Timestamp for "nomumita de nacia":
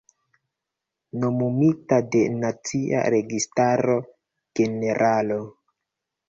1.23-3.03